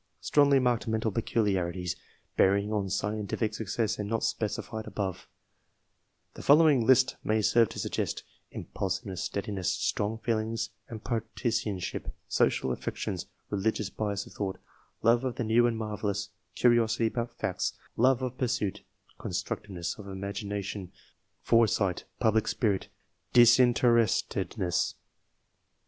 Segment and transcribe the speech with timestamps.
[0.19, 1.95] Strongly marked mental peculiarities,
[2.35, 5.27] bearing on scientific success, and not specified above:
[6.33, 13.27] the following list may serve to suggest— impulsiveness, steadiness, strong feelings and partisanship, social affections,
[13.51, 14.57] religious bias of thought,
[15.03, 18.81] love of the new and marvellous, curiosity about facts, love of pursuit,
[19.19, 20.91] constructiveness of imagination,
[21.43, 22.87] foresight, public spirit,
[23.33, 24.95] disinterestedness.